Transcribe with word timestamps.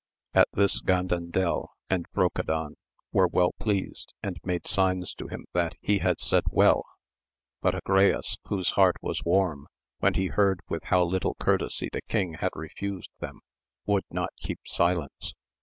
At 0.33 0.47
this 0.51 0.81
Gandandel 0.81 1.67
and 1.87 2.07
Brocadan 2.11 2.73
were 3.11 3.27
well 3.27 3.51
pleased, 3.59 4.15
and 4.23 4.39
made 4.43 4.65
signs 4.65 5.13
to 5.13 5.27
him 5.27 5.45
that 5.53 5.75
he 5.79 5.99
had 5.99 6.19
said 6.19 6.43
well, 6.49 6.81
but 7.61 7.75
Agrayes, 7.75 8.35
whose 8.45 8.71
heart 8.71 8.95
was 9.03 9.23
warm, 9.23 9.67
when 9.99 10.15
he 10.15 10.25
heard 10.29 10.61
with 10.67 10.85
how 10.85 11.03
little 11.03 11.35
courtesy 11.35 11.87
the 11.93 12.01
king 12.01 12.33
had 12.39 12.49
refused 12.55 13.11
them 13.19 13.41
would 13.85 14.05
not 14.09 14.31
keep 14.41 14.61
silence. 14.65 15.35